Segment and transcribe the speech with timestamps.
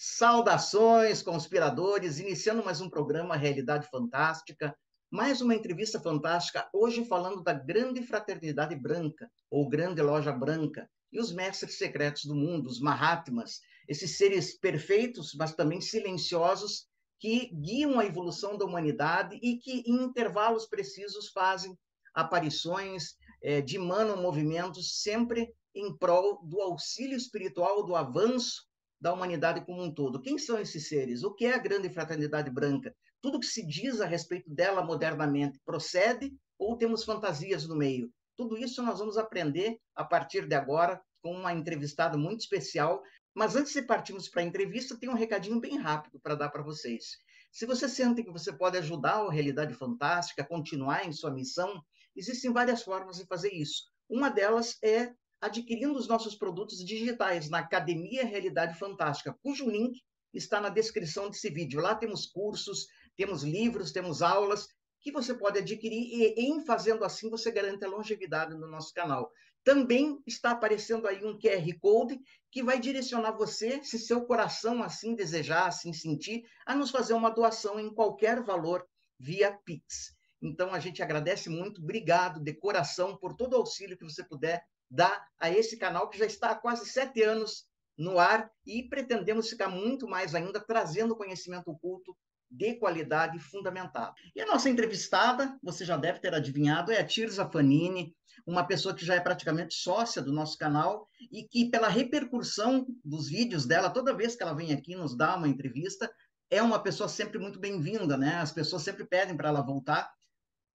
[0.00, 4.72] Saudações, conspiradores, iniciando mais um programa Realidade Fantástica,
[5.10, 11.18] mais uma entrevista fantástica, hoje falando da grande fraternidade branca, ou grande loja branca, e
[11.18, 16.86] os mestres secretos do mundo, os Mahatmas, esses seres perfeitos, mas também silenciosos,
[17.18, 21.76] que guiam a evolução da humanidade e que, em intervalos precisos, fazem
[22.14, 28.67] aparições, é, dimandam movimentos, sempre em prol do auxílio espiritual, do avanço
[29.00, 30.20] da humanidade como um todo.
[30.20, 31.22] Quem são esses seres?
[31.22, 32.94] O que é a grande fraternidade branca?
[33.20, 38.10] Tudo que se diz a respeito dela modernamente procede ou temos fantasias no meio?
[38.36, 43.02] Tudo isso nós vamos aprender a partir de agora com uma entrevistada muito especial.
[43.34, 46.62] Mas antes de partirmos para a entrevista, tem um recadinho bem rápido para dar para
[46.62, 47.16] vocês.
[47.52, 51.82] Se você sente que você pode ajudar a Realidade Fantástica a continuar em sua missão,
[52.16, 53.84] existem várias formas de fazer isso.
[54.08, 60.00] Uma delas é adquirindo os nossos produtos digitais na Academia Realidade Fantástica, cujo link
[60.32, 61.80] está na descrição desse vídeo.
[61.80, 64.68] Lá temos cursos, temos livros, temos aulas
[65.00, 69.30] que você pode adquirir e, em fazendo assim, você garante a longevidade no nosso canal.
[69.64, 72.18] Também está aparecendo aí um QR Code
[72.50, 77.30] que vai direcionar você, se seu coração assim desejar, assim sentir, a nos fazer uma
[77.30, 78.84] doação em qualquer valor
[79.18, 80.16] via Pix.
[80.40, 84.62] Então, a gente agradece muito, obrigado de coração por todo o auxílio que você puder
[84.90, 89.48] dar a esse canal que já está há quase sete anos no ar e pretendemos
[89.48, 92.16] ficar muito mais ainda trazendo conhecimento oculto
[92.50, 94.14] de qualidade fundamentado.
[94.34, 98.16] E a nossa entrevistada, você já deve ter adivinhado, é a Tirza Fanini,
[98.46, 103.28] uma pessoa que já é praticamente sócia do nosso canal e que, pela repercussão dos
[103.28, 106.10] vídeos dela, toda vez que ela vem aqui nos dá uma entrevista,
[106.50, 108.36] é uma pessoa sempre muito bem-vinda, né?
[108.36, 110.10] As pessoas sempre pedem para ela voltar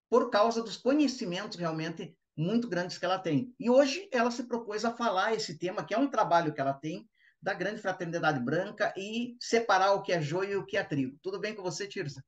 [0.09, 3.53] por causa dos conhecimentos realmente muito grandes que ela tem.
[3.59, 6.73] E hoje ela se propôs a falar esse tema, que é um trabalho que ela
[6.73, 7.07] tem,
[7.41, 11.17] da grande fraternidade branca e separar o que é joio e o que é trigo.
[11.21, 12.23] Tudo bem com você, Tirza?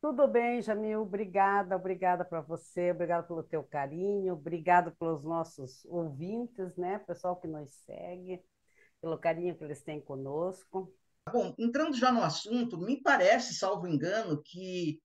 [0.00, 1.02] Tudo bem, Jamil.
[1.02, 7.48] Obrigada, obrigada para você, obrigada pelo teu carinho, obrigado pelos nossos ouvintes, né, pessoal que
[7.48, 8.40] nos segue,
[9.00, 10.92] pelo carinho que eles têm conosco.
[11.32, 15.00] Bom, entrando já no assunto, me parece, salvo engano, que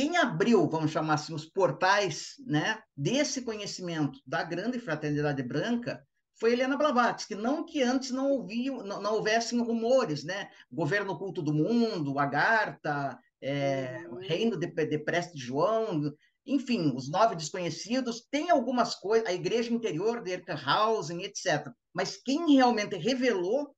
[0.00, 6.02] quem abriu, vamos chamar assim, os portais né, desse conhecimento da grande fraternidade branca
[6.36, 10.48] foi Helena Blavatsky, não que antes não, ouviam, não, não houvessem rumores, né?
[10.72, 14.20] Governo Oculto do Mundo, Agartha, é, uhum.
[14.20, 16.10] Reino de, de Preste João,
[16.46, 21.70] enfim, os nove desconhecidos, tem algumas coisas, a Igreja Interior de Erkenhausen, etc.
[21.92, 23.76] Mas quem realmente revelou,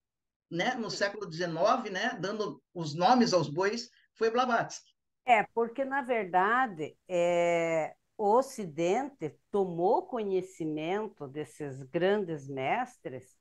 [0.49, 4.92] né, no século XIX, né, dando os nomes aos bois, foi Blavatsky.
[5.25, 13.37] É, porque, na verdade, é, o Ocidente tomou conhecimento desses grandes mestres,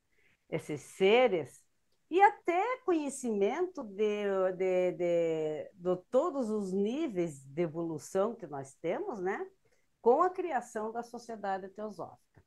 [0.49, 1.63] esses seres,
[2.09, 4.25] e até conhecimento de,
[4.57, 9.47] de, de, de todos os níveis de evolução que nós temos, né?
[10.01, 12.43] com a criação da Sociedade Teosófica.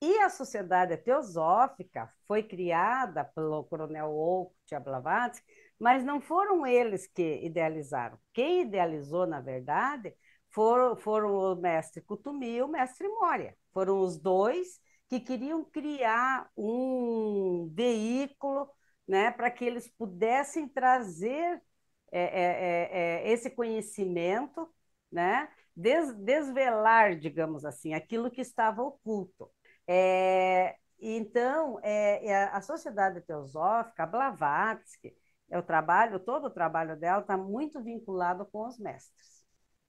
[0.00, 5.46] E a Sociedade Teosófica foi criada pelo coronel Oakut Blavatsky
[5.78, 8.18] mas não foram eles que idealizaram.
[8.32, 10.14] Quem idealizou, na verdade,
[10.50, 13.54] foram, foram o mestre Kutumi e o mestre Moria.
[13.72, 18.68] Foram os dois que queriam criar um veículo
[19.06, 21.62] né, para que eles pudessem trazer
[22.10, 24.68] é, é, é, é esse conhecimento,
[25.12, 29.50] né, des, desvelar, digamos assim, aquilo que estava oculto.
[29.86, 35.14] É, então, é, a Sociedade Teosófica, a Blavatsky,
[35.50, 39.44] é o trabalho, todo o trabalho dela está muito vinculado com os mestres.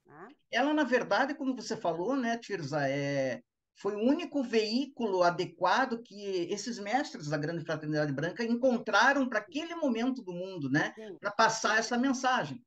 [0.06, 0.30] Né?
[0.52, 3.42] Ela, na verdade, como você falou, né, Tirza, é,
[3.76, 9.76] foi o único veículo adequado que esses mestres da Grande Fraternidade Branca encontraram para aquele
[9.76, 12.64] momento do mundo, né, para passar essa mensagem.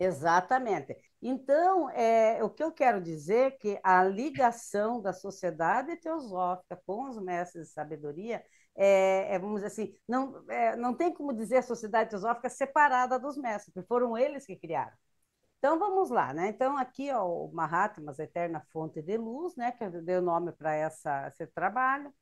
[0.00, 0.96] Exatamente.
[1.20, 7.08] Então, é, o que eu quero dizer é que a ligação da sociedade teosófica com
[7.08, 8.42] os mestres de sabedoria
[8.78, 13.18] é, é, vamos dizer assim, não, é, não tem como dizer a sociedade teosófica separada
[13.18, 14.96] dos mestres, porque foram eles que criaram.
[15.58, 16.48] Então vamos lá, né?
[16.48, 19.72] Então aqui ó, o Mahatmas, a eterna fonte de luz, né?
[19.72, 22.12] Que deu nome para essa esse trabalho.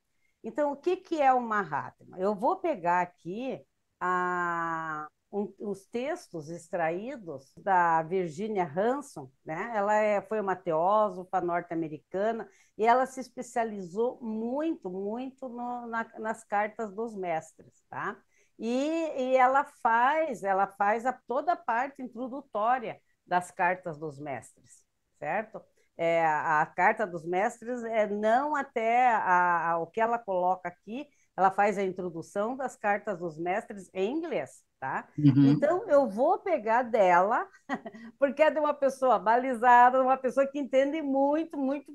[0.42, 2.18] Então o que que é o Mahatma?
[2.18, 3.62] Eu vou pegar aqui
[4.00, 5.06] a
[5.36, 9.72] um, os textos extraídos da Virginia Hanson, né?
[9.74, 12.48] Ela é, foi uma teósofa norte-americana
[12.78, 18.16] e ela se especializou muito, muito no, na, nas cartas dos mestres, tá?
[18.58, 18.88] E,
[19.18, 24.82] e ela faz, ela faz a, toda a parte introdutória das cartas dos mestres,
[25.18, 25.60] certo?
[25.98, 31.06] É, a, carta dos mestres é não até a, a, o que ela coloca aqui
[31.36, 35.06] ela faz a introdução das cartas dos mestres em inglês, tá?
[35.18, 35.52] Uhum.
[35.52, 37.46] Então, eu vou pegar dela,
[38.18, 41.92] porque é de uma pessoa balizada, uma pessoa que entende muito, muito.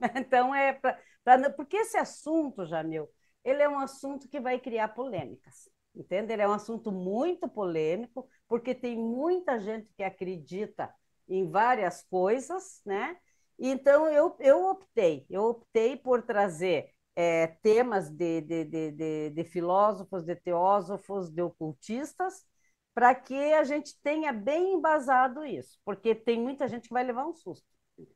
[0.16, 1.50] Então, é para.
[1.54, 3.08] Porque esse assunto, Jamil,
[3.44, 6.32] ele é um assunto que vai criar polêmicas, entende?
[6.32, 10.92] Ele é um assunto muito polêmico, porque tem muita gente que acredita
[11.28, 13.16] em várias coisas, né?
[13.58, 16.90] Então, eu, eu optei, eu optei por trazer
[17.20, 22.46] é, temas de, de, de, de, filósofos, de teósofos, de ocultistas,
[22.94, 27.26] para que a gente tenha bem embasado isso, porque tem muita gente que vai levar
[27.26, 27.66] um susto.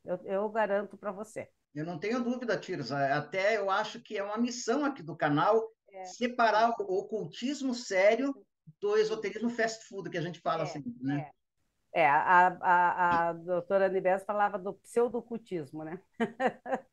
[0.03, 1.47] Eu, eu garanto para você.
[1.75, 2.97] Eu não tenho dúvida, Tirza.
[3.15, 6.05] Até eu acho que é uma missão aqui do canal é.
[6.05, 8.33] separar o ocultismo sério
[8.81, 11.29] do esoterismo fast food, que a gente fala é, sempre, né?
[11.93, 16.01] É, é a, a, a doutora Nibes falava do pseudocultismo, né?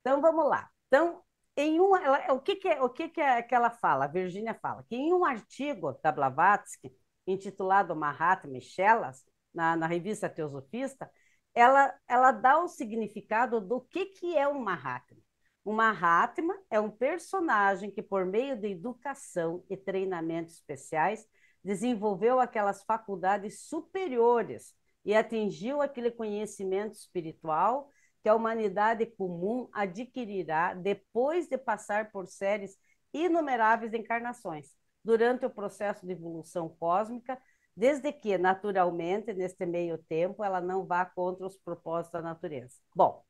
[0.00, 0.73] então, vamos lá.
[0.94, 1.20] Então,
[1.56, 4.04] em um, ela, o que, que, é, o que, que, é, que ela fala?
[4.04, 6.94] A Virgínia fala que em um artigo da Blavatsky,
[7.26, 11.10] intitulado Mahatma Chelas, na, na revista Teosofista,
[11.52, 15.18] ela, ela dá o significado do que, que é um Mahatma.
[15.64, 21.26] O Mahatma é um personagem que, por meio de educação e treinamentos especiais,
[21.64, 24.72] desenvolveu aquelas faculdades superiores
[25.04, 27.90] e atingiu aquele conhecimento espiritual
[28.24, 32.74] que a humanidade comum adquirirá depois de passar por séries
[33.12, 34.74] inumeráveis de encarnações,
[35.04, 37.38] durante o processo de evolução cósmica,
[37.76, 42.76] desde que, naturalmente, neste meio tempo, ela não vá contra os propósitos da natureza.
[42.96, 43.22] Bom,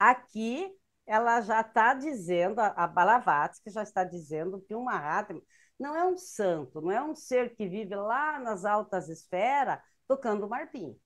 [0.00, 0.76] aqui
[1.06, 5.40] ela já está dizendo, a Balavatsky já está dizendo que uma Mahatma
[5.78, 9.78] não é um santo, não é um ser que vive lá nas altas esferas
[10.08, 10.98] tocando marpim.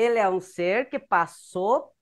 [0.00, 1.92] Ele é um ser que passou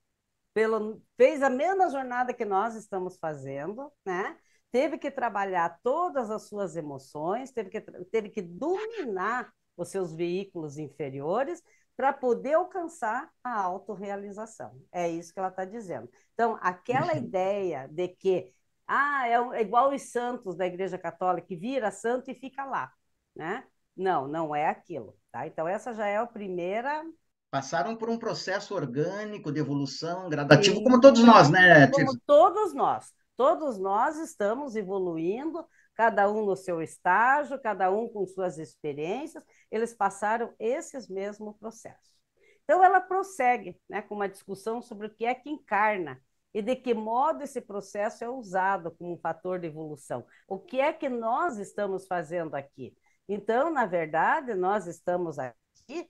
[0.54, 4.38] pelo, fez a mesma jornada que nós estamos fazendo, né?
[4.70, 10.78] Teve que trabalhar todas as suas emoções, teve que, teve que dominar os seus veículos
[10.78, 11.60] inferiores
[11.96, 14.80] para poder alcançar a autorrealização.
[14.92, 16.08] É isso que ela está dizendo.
[16.34, 18.46] Então, aquela ideia de que
[18.86, 22.92] ah, é, é igual os santos da Igreja Católica, que vira santo e fica lá,
[23.34, 23.66] né?
[23.96, 25.48] Não, não é aquilo, tá?
[25.48, 27.04] Então, essa já é a primeira
[27.50, 30.84] passaram por um processo orgânico de evolução gradativo, Sim.
[30.84, 33.12] como todos nós, né, Como todos nós.
[33.36, 35.64] Todos nós estamos evoluindo,
[35.94, 42.18] cada um no seu estágio, cada um com suas experiências, eles passaram esses mesmos processos.
[42.64, 46.20] Então, ela prossegue né, com uma discussão sobre o que é que encarna
[46.52, 50.26] e de que modo esse processo é usado como um fator de evolução.
[50.46, 52.94] O que é que nós estamos fazendo aqui?
[53.28, 56.08] Então, na verdade, nós estamos aqui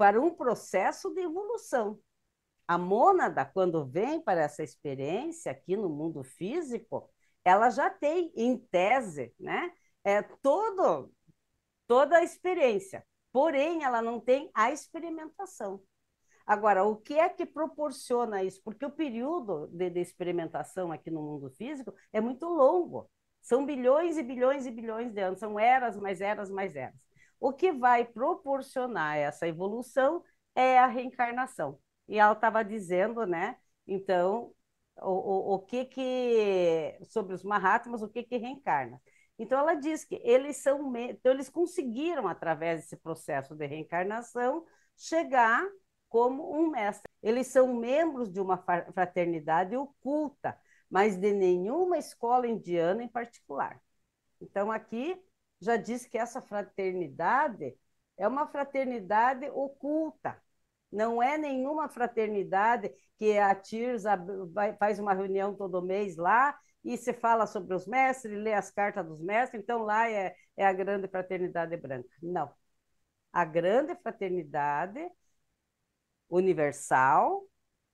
[0.00, 2.00] para um processo de evolução.
[2.66, 7.10] A mônada, quando vem para essa experiência aqui no mundo físico,
[7.44, 9.70] ela já tem, em tese, né,
[10.02, 11.12] é, todo,
[11.86, 15.82] toda a experiência, porém, ela não tem a experimentação.
[16.46, 18.62] Agora, o que é que proporciona isso?
[18.64, 23.10] Porque o período de, de, experimentação aqui no mundo físico é muito longo.
[23.42, 27.09] São bilhões e bilhões e bilhões de anos, são eras mais eras mais eras.
[27.40, 30.22] O que vai proporcionar essa evolução
[30.54, 31.80] é a reencarnação.
[32.06, 33.56] E ela estava dizendo, né?
[33.86, 34.54] Então,
[35.00, 39.00] o, o, o, que que sobre os Mahatmas, o que que reencarna?
[39.38, 44.66] Então ela diz que eles são, então eles conseguiram através desse processo de reencarnação
[44.96, 45.66] chegar
[46.10, 47.10] como um mestre.
[47.22, 50.58] Eles são membros de uma fraternidade oculta,
[50.90, 53.80] mas de nenhuma escola indiana em particular.
[54.40, 55.18] Então aqui
[55.60, 57.76] já diz que essa fraternidade
[58.16, 60.40] é uma fraternidade oculta.
[60.90, 64.04] Não é nenhuma fraternidade que a TIRS
[64.78, 69.06] faz uma reunião todo mês lá e se fala sobre os mestres, lê as cartas
[69.06, 72.08] dos mestres, então lá é, é a grande fraternidade branca.
[72.22, 72.50] Não.
[73.32, 75.00] A grande fraternidade
[76.28, 77.44] universal,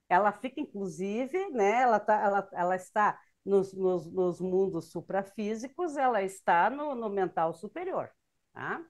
[0.08, 6.22] ela fica, inclusive, né, ela, tá, ela, ela está nos, nos, nos mundos suprafísicos, ela
[6.22, 8.10] está no, no mental superior.
[8.52, 8.84] Tá?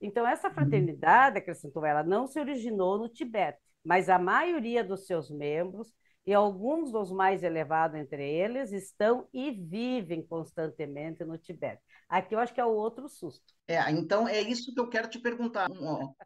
[0.00, 0.54] Então, essa uhum.
[0.54, 5.92] fraternidade, acrescentou ela, não se originou no Tibete, mas a maioria dos seus membros
[6.28, 11.80] e alguns dos mais elevados entre eles estão e vivem constantemente no Tibete.
[12.06, 13.54] Aqui eu acho que é o outro susto.
[13.66, 15.70] É, então é isso que eu quero te perguntar.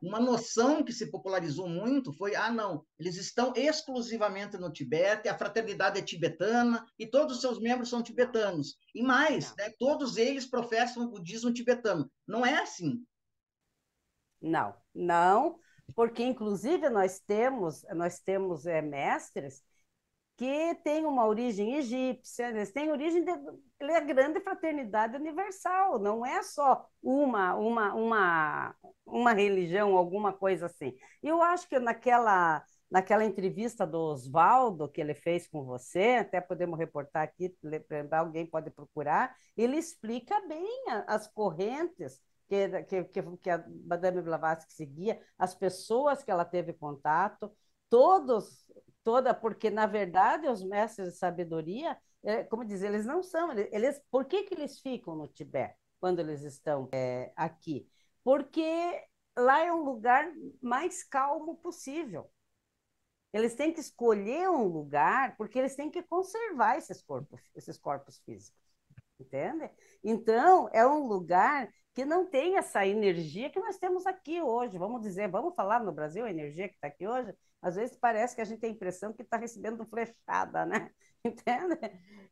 [0.03, 5.39] Uma noção que se popularizou muito foi: ah, não, eles estão exclusivamente no Tibete, a
[5.39, 8.75] fraternidade é tibetana e todos os seus membros são tibetanos.
[8.93, 12.11] E mais, né, todos eles professam o budismo tibetano.
[12.27, 13.07] Não é assim.
[14.41, 15.61] Não, não,
[15.95, 19.63] porque inclusive nós temos, nós temos é, mestres
[20.37, 23.31] que tem uma origem egípcia, eles têm origem de,
[23.81, 28.75] ele é grande fraternidade universal, não é só uma uma uma
[29.07, 30.95] uma religião, alguma coisa assim.
[31.23, 36.79] Eu acho que naquela naquela entrevista do Oswaldo que ele fez com você, até podemos
[36.79, 37.55] reportar aqui,
[38.11, 40.67] alguém pode procurar, ele explica bem
[41.07, 43.05] as correntes que, que,
[43.39, 47.51] que a Madame Blavatsky seguia, as pessoas que ela teve contato,
[47.89, 48.67] todos,
[49.05, 54.01] toda, porque na verdade os mestres de sabedoria, é, como dizer, eles não são, eles,
[54.11, 57.89] por que, que eles ficam no Tibete quando eles estão é, aqui?
[58.25, 58.63] Porque
[59.37, 60.31] lá é um lugar
[60.61, 62.31] mais calmo possível.
[63.33, 68.19] Eles têm que escolher um lugar porque eles têm que conservar esses corpos, esses corpos
[68.21, 68.61] físicos,
[69.19, 69.71] entende?
[70.05, 74.79] Então é um lugar que não tem essa energia que nós temos aqui hoje.
[74.79, 77.35] Vamos dizer, vamos falar no Brasil a energia que está aqui hoje.
[77.63, 80.91] Às vezes parece que a gente tem a impressão que está recebendo flechada, né?
[81.25, 81.79] Entende?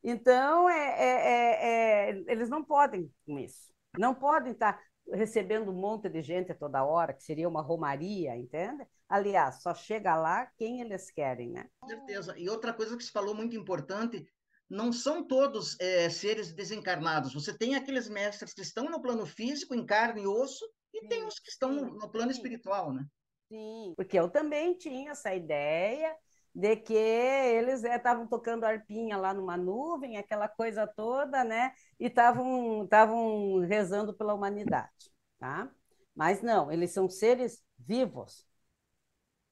[0.03, 3.73] Então, é, é, é, eles não podem com isso.
[3.97, 4.83] Não podem estar tá
[5.13, 8.85] recebendo um monte de gente toda hora, que seria uma romaria, entende?
[9.09, 11.69] Aliás, só chega lá quem eles querem, né?
[11.81, 12.35] Com certeza.
[12.37, 14.27] E outra coisa que se falou muito importante
[14.69, 17.35] não são todos é, seres desencarnados.
[17.35, 21.09] Você tem aqueles mestres que estão no plano físico, em carne e osso, e sim,
[21.09, 22.39] tem os que estão sim, no plano sim.
[22.39, 23.05] espiritual, né?
[23.51, 26.17] Sim, porque eu também tinha essa ideia
[26.55, 31.73] de que eles estavam é, tocando arpinha lá numa nuvem, aquela coisa toda, né?
[31.99, 35.69] E estavam rezando pela humanidade, tá?
[36.15, 38.47] Mas não, eles são seres vivos.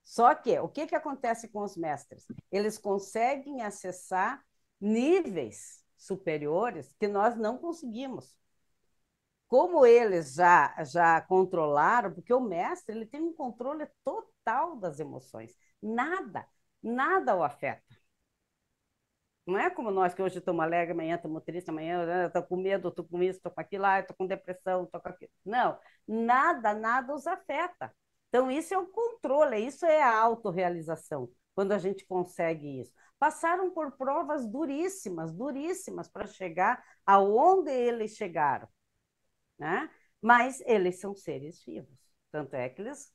[0.05, 2.27] Só que o que, que acontece com os mestres?
[2.51, 4.43] Eles conseguem acessar
[4.81, 8.35] níveis superiores que nós não conseguimos.
[9.49, 15.55] Como eles já, já controlaram, porque o mestre ele tem um controle total das emoções.
[15.83, 16.47] Nada,
[16.83, 17.97] nada o afeta.
[19.47, 22.89] Não é como nós que hoje estamos alegres, amanhã estamos tristes, amanhã estou com medo,
[22.89, 25.33] estou com isso, estou com aquilo, estou com depressão, estou com aquilo.
[25.45, 27.95] Não, nada, nada os afeta.
[28.29, 33.71] Então, isso é o controle, isso é a autorrealização, quando a gente consegue isso passaram
[33.71, 38.69] por provas duríssimas, duríssimas, para chegar aonde eles chegaram.
[39.59, 39.91] Né?
[40.21, 41.99] Mas eles são seres vivos.
[42.31, 43.13] Tanto é que eles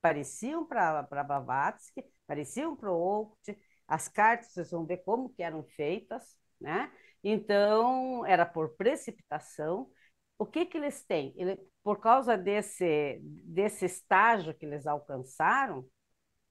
[0.00, 5.62] pareciam para Blavatsky, pareciam para o Oakut, as cartas, vocês vão ver como que eram
[5.64, 6.90] feitas, né?
[7.22, 9.90] Então, era por precipitação.
[10.38, 11.32] O que que eles têm?
[11.36, 15.86] Ele, por causa desse, desse estágio que eles alcançaram,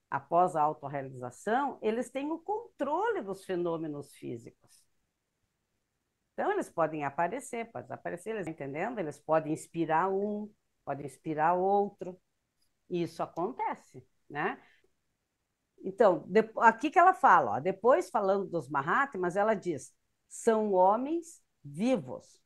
[0.09, 4.82] após a autorrealização, eles têm o controle dos fenômenos físicos.
[6.33, 8.99] Então, eles podem aparecer, podem aparecer, eles entendendo?
[8.99, 10.51] Eles podem inspirar um,
[10.85, 12.19] podem inspirar outro.
[12.89, 14.59] E isso acontece, né?
[15.83, 16.25] Então,
[16.57, 19.93] aqui que ela fala, ó, depois falando dos Mahatmas, ela diz:
[20.29, 22.41] são homens vivos,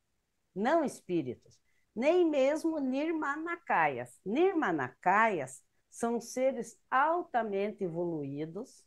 [0.54, 1.58] não espíritos,
[1.94, 4.18] nem mesmo Nirmanakayas.
[4.24, 8.84] Nirmanakayas são seres altamente evoluídos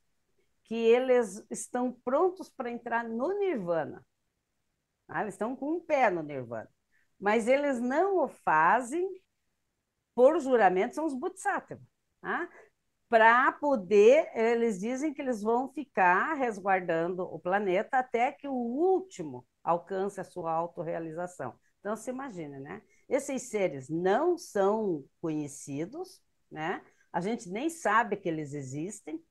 [0.66, 4.06] que eles estão prontos para entrar no nirvana.
[5.12, 6.70] Ah, eles estão com um pé no nirvana.
[7.20, 9.08] Mas eles não o fazem
[10.16, 11.80] por juramento, são os bodhisattvas.
[12.22, 12.50] Tá?
[13.10, 19.46] Para poder, eles dizem que eles vão ficar resguardando o planeta até que o último
[19.64, 21.54] alcance a sua autorrealização.
[21.80, 22.82] Então, se imagina, né?
[23.10, 26.82] Esses seres não são conhecidos, né?
[27.12, 29.22] A gente nem sabe que eles existem.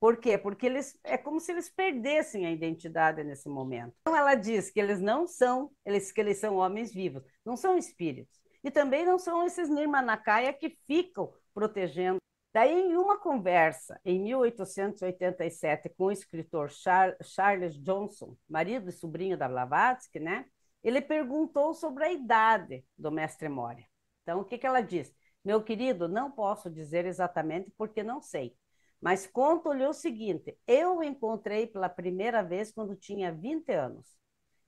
[0.00, 0.38] Por quê?
[0.38, 3.94] Porque eles é como se eles perdessem a identidade nesse momento.
[4.00, 7.76] Então ela diz que eles não são, eles que eles são homens vivos, não são
[7.76, 8.38] espíritos.
[8.62, 12.18] E também não são esses Nirmanakaya que ficam protegendo.
[12.52, 19.48] Daí, em uma conversa em 1887 com o escritor Charles Johnson, marido e sobrinho da
[19.48, 20.46] Blavatsky, né?
[20.82, 23.86] Ele perguntou sobre a idade do mestre Moria.
[24.22, 25.12] Então, o que, que ela diz?
[25.44, 28.56] Meu querido, não posso dizer exatamente porque não sei.
[29.00, 34.18] Mas conto-lhe o seguinte: eu o encontrei pela primeira vez quando tinha 20 anos.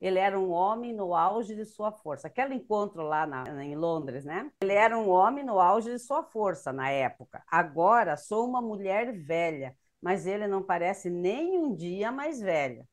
[0.00, 2.26] Ele era um homem no auge de sua força.
[2.26, 4.50] Aquele encontro lá na, em Londres, né?
[4.62, 7.42] Ele era um homem no auge de sua força na época.
[7.46, 12.88] Agora sou uma mulher velha, mas ele não parece nem um dia mais velho.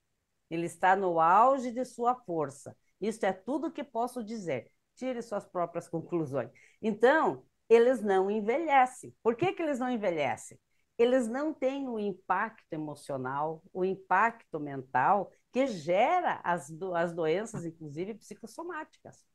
[0.50, 2.76] Ele está no auge de sua força.
[3.00, 4.70] Isso é tudo que posso dizer.
[4.96, 6.50] Tire suas próprias conclusões.
[6.82, 9.16] Então, eles não envelhecem.
[9.24, 10.60] Por que, que eles não envelhecem?
[10.98, 17.66] Eles não têm o impacto emocional, o impacto mental que gera as, do, as doenças,
[17.66, 19.26] inclusive psicossomáticas.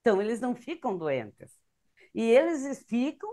[0.00, 1.58] Então, eles não ficam doentes.
[2.14, 3.30] E eles ficam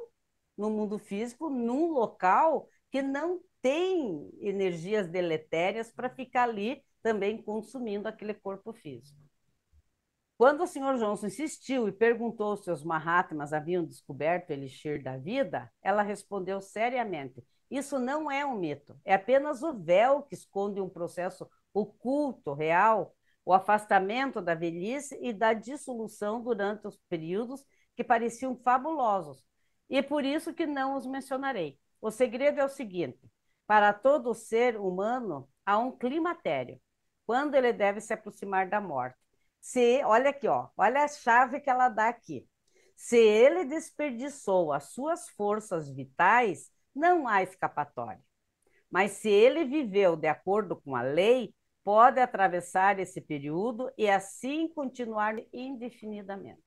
[0.57, 8.07] no mundo físico num local que não retém energias deletérias para ficar ali também consumindo
[8.07, 9.26] aquele corpo físico.
[10.37, 15.17] Quando o senhor Johnson insistiu e perguntou se os Mahatmas haviam descoberto o elixir da
[15.17, 20.79] vida, ela respondeu seriamente: Isso não é um mito, é apenas o véu que esconde
[20.79, 27.65] um processo oculto, real, o afastamento da velhice e da dissolução durante os períodos
[27.95, 29.43] que pareciam fabulosos.
[29.89, 31.79] E por isso que não os mencionarei.
[31.99, 33.19] O segredo é o seguinte:
[33.65, 36.79] para todo ser humano há um climatério,
[37.25, 39.26] quando ele deve se aproximar da morte.
[39.59, 42.47] Se, olha aqui, ó, olha a chave que ela dá aqui.
[42.95, 48.21] Se ele desperdiçou as suas forças vitais, não há escapatória.
[48.89, 54.67] Mas se ele viveu de acordo com a lei, pode atravessar esse período e assim
[54.67, 56.61] continuar indefinidamente.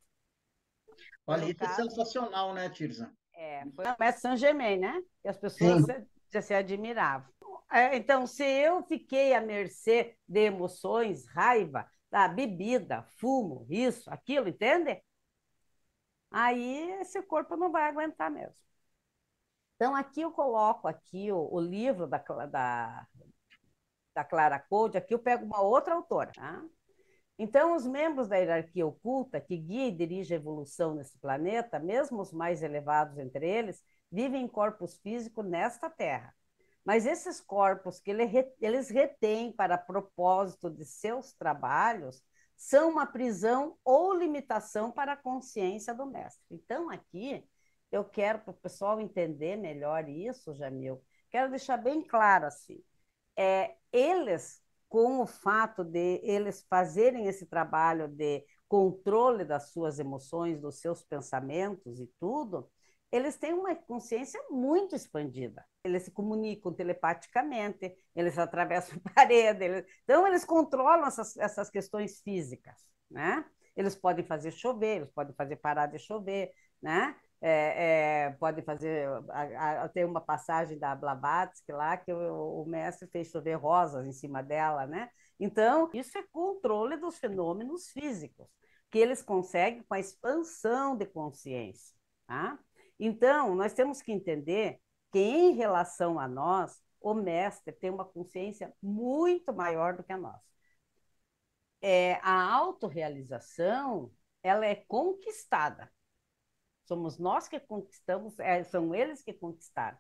[1.27, 3.13] Olha, isso é caso, é sensacional, né, Tirza?
[3.35, 5.03] É, foi o mestre Saint Germain, né?
[5.25, 5.85] E as pessoas
[6.33, 7.29] já se admiravam.
[7.73, 14.49] É, então, se eu fiquei à mercê de emoções, raiva, da bebida, fumo, isso, aquilo,
[14.49, 15.03] entende?
[16.31, 18.55] Aí esse corpo não vai aguentar mesmo.
[19.77, 23.07] Então, aqui eu coloco aqui o, o livro da, da,
[24.15, 26.33] da Clara Code, aqui eu pego uma outra autora.
[26.33, 26.63] Tá?
[27.39, 32.21] Então, os membros da hierarquia oculta, que guia e dirige a evolução nesse planeta, mesmo
[32.21, 36.35] os mais elevados entre eles, vivem em corpos físicos nesta Terra.
[36.85, 38.11] Mas esses corpos que
[38.61, 42.23] eles retêm para propósito de seus trabalhos
[42.57, 46.45] são uma prisão ou limitação para a consciência do mestre.
[46.51, 47.43] Então, aqui,
[47.91, 52.83] eu quero para o pessoal entender melhor isso, Jamil, quero deixar bem claro assim,
[53.37, 60.61] é, eles, com o fato de eles fazerem esse trabalho de controle das suas emoções,
[60.61, 62.71] dos seus pensamentos e tudo,
[63.13, 65.65] eles têm uma consciência muito expandida.
[65.85, 69.85] Eles se comunicam telepaticamente, eles atravessam paredes, eles...
[70.05, 72.77] então eles controlam essas, essas questões físicas,
[73.11, 73.45] né?
[73.77, 76.53] Eles podem fazer chover, eles podem fazer parar de chover,
[76.83, 77.17] né?
[77.43, 79.09] É, é, pode fazer.
[79.95, 84.43] Tem uma passagem da Blavatsky lá que o, o, mestre fez chover rosas em cima
[84.43, 85.09] dela, né?
[85.39, 88.47] Então, isso é controle dos fenômenos físicos,
[88.91, 91.97] que eles conseguem com a expansão de consciência.
[92.27, 92.59] Tá?
[93.01, 94.81] Então, nós temos que entender
[95.13, 100.19] que, em relação a nós, o mestre tem uma consciência muito maior do que a
[100.19, 100.45] nossa.
[101.83, 105.91] É, a autorrealização, ela é conquistada.
[106.87, 109.99] Somos nós que conquistamos, é, são eles que conquistaram.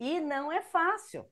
[0.00, 1.26] E não é fácil.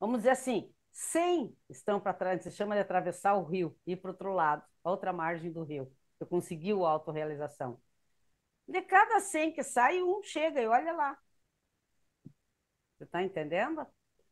[0.00, 4.10] Vamos dizer assim, 100 estão para trás, se chama de atravessar o rio, ir para
[4.10, 5.92] o outro lado, a outra margem do rio.
[6.20, 7.80] Eu conseguiu a autorrealização.
[8.68, 11.18] De cada 100 que sai, um chega e olha lá.
[12.96, 13.86] Você está entendendo?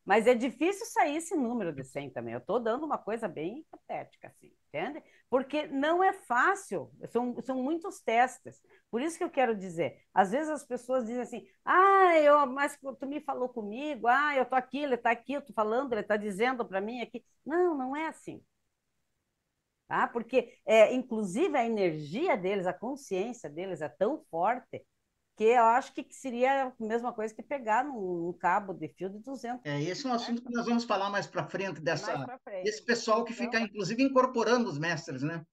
[0.04, 2.34] Mas é difícil sair esse número de 100 também.
[2.34, 5.02] Eu estou dando uma coisa bem hipotética, assim, entende?
[5.28, 8.60] Porque não é fácil, são, são muitos testes.
[8.90, 12.78] Por isso que eu quero dizer, às vezes as pessoas dizem assim, ah, eu, mas
[13.00, 16.02] tu me falou comigo, ah, eu estou aqui, ele está aqui, eu estou falando, ele
[16.02, 17.24] está dizendo para mim aqui.
[17.44, 18.40] Não, não é assim
[19.86, 20.06] tá?
[20.06, 24.84] Porque, é, inclusive, a energia deles, a consciência deles é tão forte
[25.36, 29.18] que eu acho que seria a mesma coisa que pegar num, cabo de fio de
[29.18, 29.60] 200.
[29.66, 32.64] É, esse é um assunto que nós vamos falar mais para frente, dessa, frente.
[32.64, 35.44] desse pessoal que então, fica, inclusive, incorporando os mestres, né?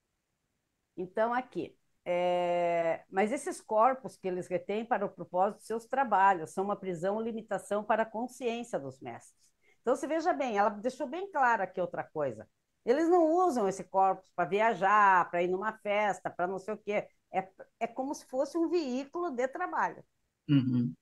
[0.96, 3.04] Então, aqui, é...
[3.10, 7.16] Mas esses corpos que eles retêm para o propósito de seus trabalhos são uma prisão
[7.16, 9.44] ou limitação para a consciência dos mestres.
[9.82, 12.48] Então, se veja bem, ela deixou bem claro aqui outra coisa.
[12.86, 16.78] Eles não usam esse corpo para viajar, para ir numa festa, para não sei o
[16.78, 17.08] quê.
[17.32, 17.48] É,
[17.80, 20.04] é como se fosse um veículo de trabalho.
[20.50, 20.94] Uhum.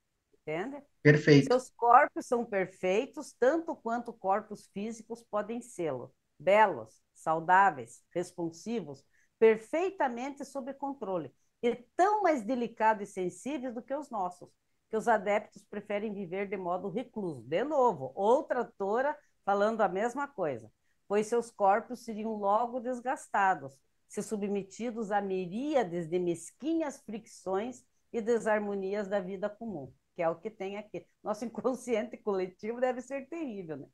[0.42, 0.82] Entende?
[1.02, 1.48] Perfeito.
[1.48, 6.14] Seus corpos são perfeitos, tanto quanto corpos físicos podem sê-lo.
[6.40, 9.04] Belos, saudáveis, responsivos,
[9.40, 11.34] perfeitamente sob controle.
[11.64, 14.50] E tão mais delicados e sensíveis do que os nossos,
[14.90, 17.42] que os adeptos preferem viver de modo recluso.
[17.44, 20.72] De novo, outra autora falando a mesma coisa
[21.12, 29.10] pois seus corpos seriam logo desgastados, se submetidos a miríades de mesquinhas fricções e desarmonias
[29.10, 31.06] da vida comum, que é o que tem aqui.
[31.22, 33.88] Nosso inconsciente coletivo deve ser terrível, né?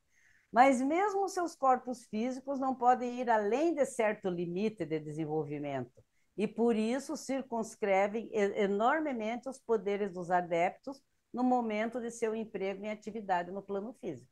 [0.52, 6.00] Mas mesmo seus corpos físicos não podem ir além de certo limite de desenvolvimento,
[6.36, 11.02] e por isso circunscrevem enormemente os poderes dos adeptos
[11.34, 14.30] no momento de seu emprego em atividade no plano físico.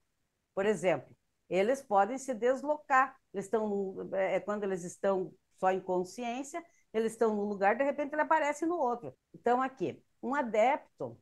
[0.55, 1.13] Por exemplo,
[1.49, 3.17] eles podem se deslocar.
[3.33, 8.13] Eles estão, é, quando eles estão só em consciência, eles estão num lugar, de repente
[8.13, 9.17] ele aparece no outro.
[9.35, 11.19] Então, aqui, um adepto,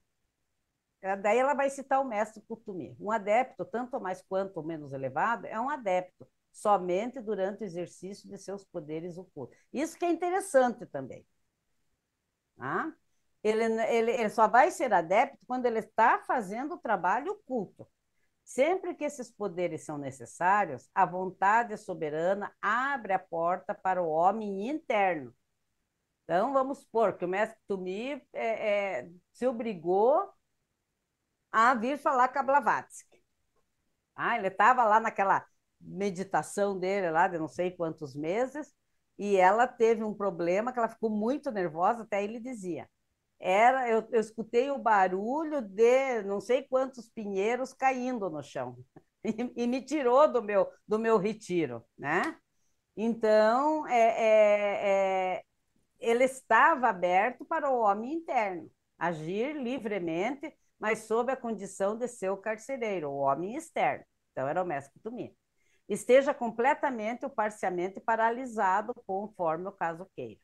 [1.20, 2.96] daí ela vai citar o mestre Kutumi.
[2.98, 8.38] Um adepto, tanto mais quanto menos elevado, é um adepto, somente durante o exercício de
[8.38, 9.56] seus poderes ocultos.
[9.72, 11.26] Isso que é interessante também.
[12.56, 12.92] Tá?
[13.42, 17.86] Ele, ele, ele só vai ser adepto quando ele está fazendo o trabalho oculto.
[18.44, 24.68] Sempre que esses poderes são necessários, a vontade soberana abre a porta para o homem
[24.68, 25.34] interno.
[26.24, 30.30] Então, vamos supor que o mestre Tumi é, é, se obrigou
[31.50, 33.22] a vir falar com a Blavatsky.
[34.14, 35.46] Ah, ele estava lá naquela
[35.80, 38.74] meditação dele lá de não sei quantos meses,
[39.18, 42.88] e ela teve um problema que ela ficou muito nervosa, até ele dizia.
[43.46, 48.76] Era, eu, eu escutei o barulho de não sei quantos pinheiros caindo no chão
[49.24, 52.38] e, e me tirou do meu do meu retiro, né?
[52.96, 55.44] Então, é, é, é,
[56.00, 62.30] ele estava aberto para o homem interno agir livremente, mas sob a condição de ser
[62.30, 64.04] o carcereiro, o homem externo.
[64.32, 65.36] Então, era o mestre Tumi
[65.88, 70.40] esteja completamente ou parcialmente paralisado, conforme o caso queira.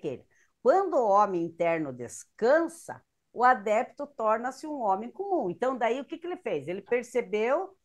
[0.00, 0.24] queira.
[0.62, 5.50] Quando o homem interno descansa, o adepto torna-se um homem comum.
[5.50, 6.68] Então, daí o que, que ele fez?
[6.68, 7.76] Ele percebeu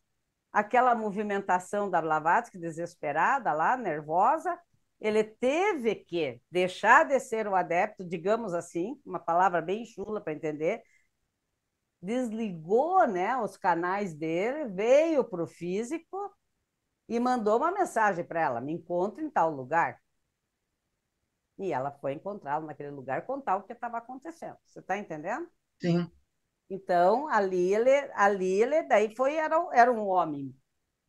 [0.52, 4.58] aquela movimentação da Blavatsky desesperada lá, nervosa,
[5.00, 10.32] ele teve que deixar de ser o adepto, digamos assim, uma palavra bem chula para
[10.32, 10.82] entender,
[12.02, 16.32] desligou né, os canais dele, veio para o físico
[17.08, 20.00] e mandou uma mensagem para ela: me encontre em tal lugar.
[21.58, 24.56] E ela foi encontrá-lo naquele lugar, contar o que estava acontecendo.
[24.64, 25.48] Você está entendendo?
[25.80, 26.10] Sim.
[26.70, 30.54] Então, ali ele, ali ele daí foi, era, era um homem,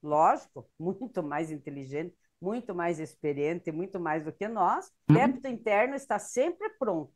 [0.02, 4.88] lógico, muito mais inteligente, muito mais experiente, muito mais do que nós.
[5.08, 5.20] O uhum.
[5.20, 7.14] débito interno está sempre pronto,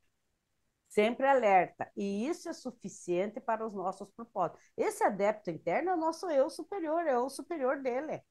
[0.90, 1.90] sempre alerta.
[1.96, 4.62] E isso é suficiente para os nossos propósitos.
[4.78, 8.22] Esse adepto interno é o nosso eu superior, é o superior dele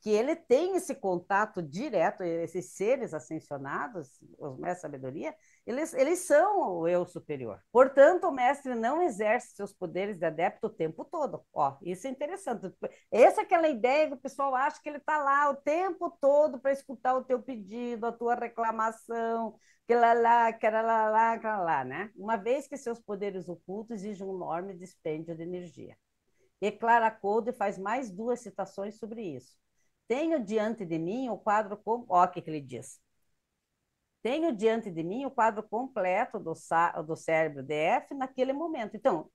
[0.00, 5.34] que ele tem esse contato direto, esses seres ascensionados, os mestres sabedoria,
[5.66, 7.60] eles, eles são o eu superior.
[7.72, 11.44] Portanto, o mestre não exerce seus poderes de adepto o tempo todo.
[11.52, 12.72] Ó, isso é interessante.
[13.10, 16.60] Essa é aquela ideia que o pessoal acha que ele está lá o tempo todo
[16.60, 21.46] para escutar o teu pedido, a tua reclamação, que lá, lá, que lá, lá, que
[21.46, 22.10] lá, né?
[22.14, 25.96] Uma vez que seus poderes ocultos exigem um enorme dispêndio de energia.
[26.60, 29.56] E Clara Code faz mais duas citações sobre isso.
[30.08, 31.80] Tenho diante de mim o quadro.
[31.84, 33.00] Ó, o que, que ele diz.
[34.22, 36.52] Tenho diante de mim o quadro completo do,
[37.06, 38.96] do cérebro DF naquele momento.
[38.96, 39.30] Então,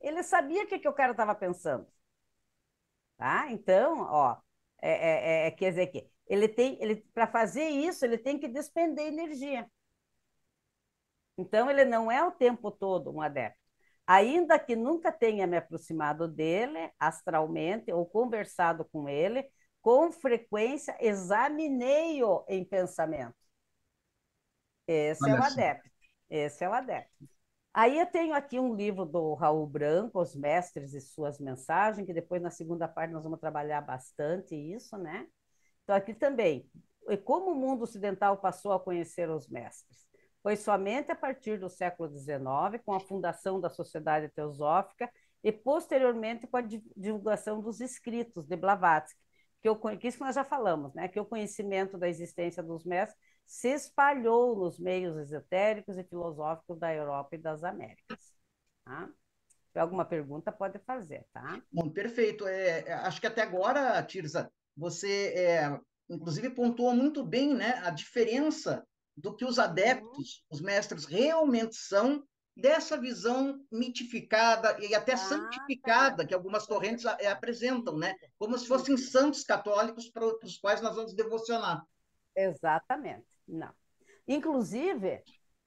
[0.00, 1.86] ele sabia o que, que o cara estava pensando.
[3.16, 3.50] Tá?
[3.52, 4.36] Então, ó,
[4.80, 8.48] é, é, é, quer dizer que ele tem, ele, para fazer isso, ele tem que
[8.48, 9.70] despender energia.
[11.36, 13.58] Então, ele não é o tempo todo um adepto.
[14.06, 19.48] Ainda que nunca tenha me aproximado dele astralmente ou conversado com ele,
[19.82, 23.34] com frequência examinei-o em pensamento.
[24.86, 25.90] Esse Olha é o adepto.
[26.28, 27.28] Esse é o adepto.
[27.72, 32.12] Aí eu tenho aqui um livro do Raul Branco, Os Mestres e Suas Mensagens, que
[32.12, 35.26] depois na segunda parte nós vamos trabalhar bastante isso, né?
[35.84, 36.68] Então aqui também,
[37.24, 40.04] como o mundo ocidental passou a conhecer os mestres?
[40.42, 45.08] Foi somente a partir do século XIX, com a fundação da Sociedade Teosófica
[45.44, 46.62] e posteriormente com a
[46.96, 49.18] divulgação dos escritos de Blavatsky,
[49.60, 51.08] que, eu, que isso que nós já falamos, né?
[51.08, 56.94] que o conhecimento da existência dos mestres se espalhou nos meios esotéricos e filosóficos da
[56.94, 58.34] Europa e das Américas.
[58.84, 59.10] Tá?
[59.74, 61.62] Alguma pergunta, pode fazer, tá?
[61.70, 62.46] Bom, perfeito.
[62.46, 67.90] É, é, acho que até agora, Tirza, você, é, inclusive, pontuou muito bem né, a
[67.90, 68.84] diferença
[69.16, 70.56] do que os adeptos, uhum.
[70.56, 72.24] os mestres, realmente são
[72.56, 76.26] dessa visão mitificada e até ah, santificada tá.
[76.26, 78.14] que algumas correntes eh, apresentam, né?
[78.38, 81.84] Como se fossem santos católicos para os quais nós vamos devocionar.
[82.36, 83.26] Exatamente.
[83.46, 83.72] Não.
[84.26, 85.22] Inclusive,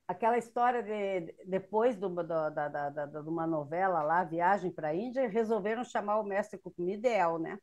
[0.08, 4.90] aquela história de depois do, do, da, da, da, de uma novela lá, Viagem para
[4.90, 7.58] a Índia, resolveram chamar o mestre Kutumi de El, né?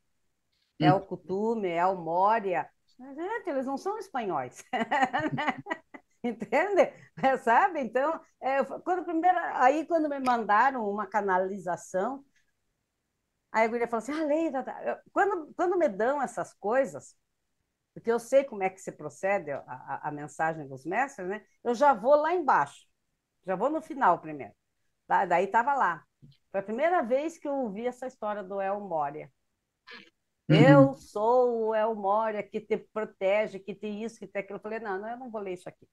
[0.80, 0.86] Hum.
[0.86, 2.68] El Kutume, El Moria.
[2.98, 4.62] Gente, eles não são espanhóis.
[6.24, 6.92] entende?
[7.22, 7.80] É, sabe?
[7.80, 12.24] Então, é, quando primeiro, aí quando me mandaram uma canalização,
[13.52, 14.64] aí a guria falou assim, ah, Leila,
[15.12, 17.14] quando, quando me dão essas coisas,
[17.92, 21.44] porque eu sei como é que se procede a, a, a, mensagem dos mestres, né?
[21.62, 22.86] Eu já vou lá embaixo,
[23.44, 24.54] já vou no final primeiro.
[25.06, 25.26] Tá?
[25.26, 26.04] Daí estava lá.
[26.50, 29.30] Foi a primeira vez que eu ouvi essa história do El Moria.
[30.48, 30.56] Uhum.
[30.56, 34.58] Eu sou o El Moria que te protege, que tem isso, que tem aquilo.
[34.58, 35.86] Eu falei, não, não, eu não vou ler isso aqui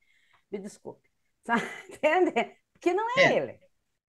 [0.52, 1.10] me desculpe.
[1.90, 2.58] Entende?
[2.74, 3.60] Porque não é, é, ele.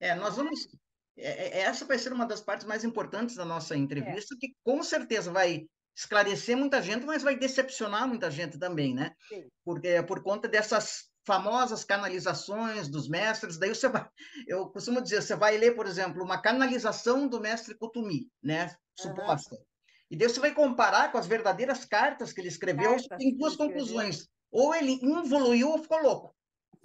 [0.00, 0.68] É, nós vamos,
[1.16, 4.38] é, é, essa vai ser uma das partes mais importantes da nossa entrevista, é.
[4.38, 9.12] que com certeza vai esclarecer muita gente, mas vai decepcionar muita gente também, né?
[9.28, 9.48] Sim.
[9.64, 14.08] Porque por conta dessas famosas canalizações dos mestres, daí você vai,
[14.46, 19.54] eu costumo dizer, você vai ler, por exemplo, uma canalização do mestre Kutumi, né, suposta.
[19.54, 19.62] Uhum.
[20.10, 23.56] E daí você vai comparar com as verdadeiras cartas que ele escreveu, cartas tem duas
[23.56, 24.26] conclusões.
[24.50, 26.34] Ou ele evoluiu ou ficou louco.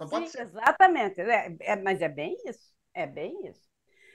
[0.08, 1.20] Sim, exatamente.
[1.20, 2.72] É, é, mas é bem isso.
[2.92, 3.62] É bem isso.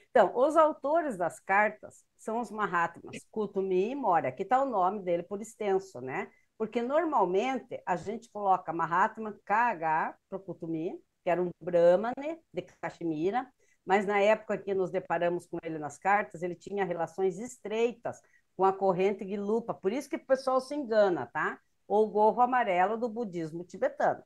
[0.10, 4.30] Então, os autores das cartas são os Mahatmas, Kutumi e Moria.
[4.30, 6.30] Aqui está o nome dele por extenso, né?
[6.58, 12.62] Porque normalmente a gente coloca Mahatma KH para o Kutumi, que era um Brahmane de
[12.82, 13.48] Kashmira,
[13.86, 18.20] mas na época que nos deparamos com ele nas cartas, ele tinha relações estreitas
[18.56, 19.74] com a corrente Gilupa.
[19.74, 21.60] Por isso que o pessoal se engana, tá?
[21.90, 24.24] Ou gorro amarelo do budismo tibetano.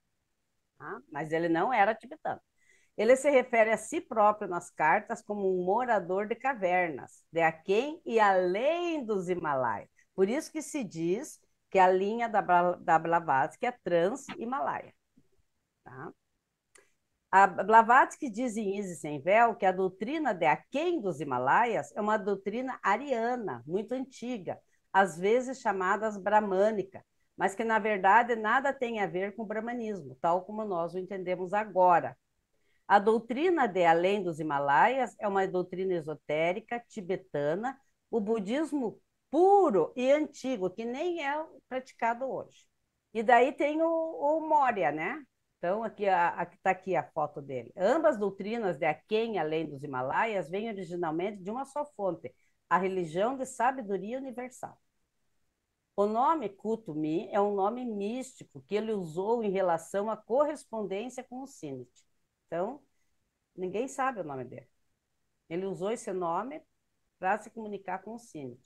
[0.78, 1.02] Tá?
[1.12, 2.42] Mas ele não era tibetano.
[2.98, 8.02] Ele se refere a si próprio nas cartas como um morador de cavernas, de aquém
[8.06, 9.90] e além dos Himalaias.
[10.14, 11.40] Por isso que se diz
[11.72, 12.42] que a linha da,
[12.76, 14.94] da Blavatsky é trans-himalaia.
[15.84, 16.14] Tá?
[17.32, 22.02] A Blavatsky diz em Isis Sem Véu que a doutrina de aquém dos Himalaias é
[22.02, 24.60] uma doutrina ariana, muito antiga,
[24.94, 27.04] às vezes chamada brahmânica,
[27.38, 31.00] mas que, na verdade, nada tem a ver com o brahmanismo, tal como nós o
[31.00, 32.18] entendemos agora,
[32.88, 37.80] a doutrina de Além dos Himalaias é uma doutrina esotérica tibetana,
[38.12, 41.34] o budismo puro e antigo, que nem é
[41.68, 42.68] praticado hoje.
[43.14, 45.24] E daí tem o, o Moria, né?
[45.58, 47.72] Então, aqui está aqui a foto dele.
[47.78, 52.34] Ambas doutrinas de Aken, além dos Himalaias, vêm originalmente de uma só fonte,
[52.70, 54.78] a religião de sabedoria universal.
[55.96, 61.44] O nome Kutumi é um nome místico que ele usou em relação à correspondência com
[61.44, 61.92] o Sinit.
[62.48, 62.82] Então,
[63.56, 64.68] ninguém sabe o nome dele.
[65.50, 66.62] Ele usou esse nome
[67.20, 68.60] para se comunicar com o Sinit.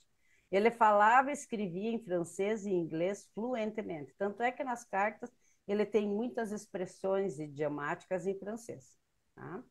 [0.50, 4.14] Ele falava e escrevia em francês e inglês fluentemente.
[4.16, 5.30] Tanto é que nas cartas
[5.66, 8.96] ele tem muitas expressões idiomáticas em francês.
[9.34, 9.62] Tá?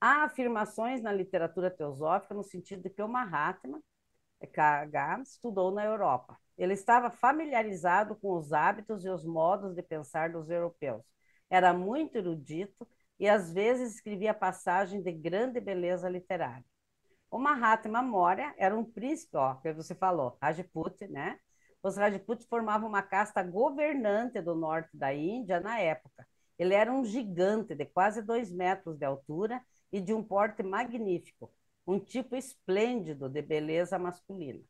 [0.00, 3.80] Há afirmações na literatura teosófica no sentido de que o Mahatma,
[4.52, 6.36] KH, estudou na Europa.
[6.60, 11.02] Ele estava familiarizado com os hábitos e os modos de pensar dos europeus.
[11.48, 12.86] Era muito erudito
[13.18, 16.64] e às vezes escrevia passagem de grande beleza literária.
[17.30, 21.40] O Mahatma Moria era um príncipe, ó, que você falou, Rajput, né?
[21.82, 26.28] Os Rajput formavam uma casta governante do norte da Índia na época.
[26.58, 31.50] Ele era um gigante de quase dois metros de altura e de um porte magnífico,
[31.86, 34.60] um tipo esplêndido de beleza masculina.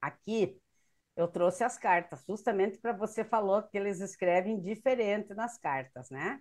[0.00, 0.60] Aqui
[1.16, 6.40] eu trouxe as cartas, justamente para você falou que eles escrevem diferente nas cartas, né?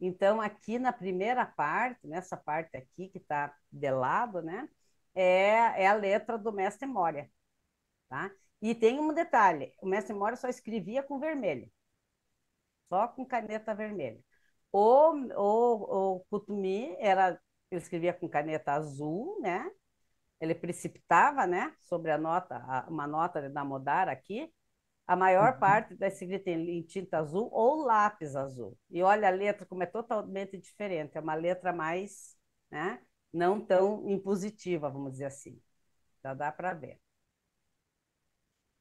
[0.00, 4.68] Então, aqui na primeira parte, nessa parte aqui que está de lado, né,
[5.14, 7.30] é, é a letra do mestre Moria,
[8.08, 8.30] tá?
[8.62, 11.70] E tem um detalhe, o mestre Moria só escrevia com vermelho,
[12.88, 14.20] só com caneta vermelha.
[14.72, 17.40] O, o, o Kutumi era,
[17.70, 19.70] ele escrevia com caneta azul, né?
[20.40, 24.52] Ele precipitava, né, sobre a nota, uma nota de Damodar aqui,
[25.06, 25.60] a maior uhum.
[25.60, 28.76] parte está escrita em tinta azul ou lápis azul.
[28.90, 32.36] E olha a letra como é totalmente diferente, é uma letra mais,
[32.70, 33.00] né,
[33.32, 35.60] não tão impositiva, vamos dizer assim.
[36.22, 37.00] Já dá para ver.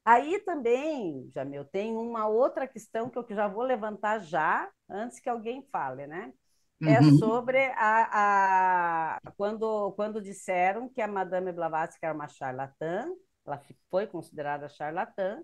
[0.03, 5.29] Aí também, Jamil, tem uma outra questão que eu já vou levantar já, antes que
[5.29, 6.31] alguém fale, né?
[6.81, 7.17] É uhum.
[7.17, 13.07] sobre a, a, quando, quando disseram que a Madame Blavatsky era uma charlatã,
[13.45, 15.41] ela foi considerada charlatã,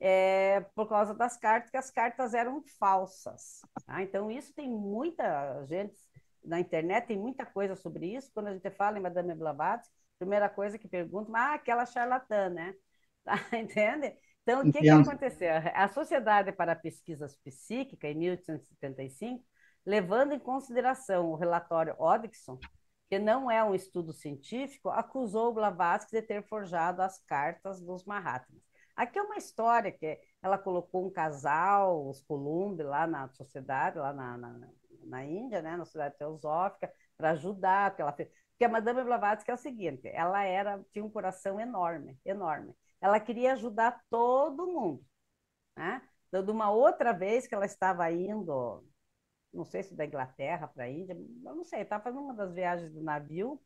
[0.00, 3.60] é, por causa das cartas, que as cartas eram falsas.
[3.86, 4.02] Tá?
[4.02, 5.96] Então, isso tem muita gente
[6.44, 8.30] na internet, tem muita coisa sobre isso.
[8.32, 12.74] Quando a gente fala em Madame Blavatsky, primeira coisa que pergunta, ah, aquela charlatã, né?
[13.26, 14.16] Tá, entende?
[14.42, 15.50] Então, o que, que aconteceu?
[15.74, 19.44] A Sociedade para Pesquisas Psíquicas, em 1875,
[19.86, 22.58] levando em consideração o relatório Odixon,
[23.08, 28.60] que não é um estudo científico, acusou Blavatsky de ter forjado as cartas dos Mahatmas.
[28.96, 34.12] Aqui é uma história que ela colocou um casal, os Columbi, lá na sociedade, lá
[34.12, 34.68] na, na,
[35.04, 38.28] na Índia, né, na sociedade teosófica, para ajudar, porque ela fez...
[38.50, 42.74] Porque a Madame Blavatsky é o seguinte, ela era tinha um coração enorme, enorme.
[43.02, 45.04] Ela queria ajudar todo mundo,
[45.76, 46.00] né?
[46.28, 48.82] Então, de uma outra vez que ela estava indo,
[49.56, 52.92] não sei se da Inglaterra para a Índia, não sei, estava fazendo uma das viagens
[52.92, 53.60] do navio,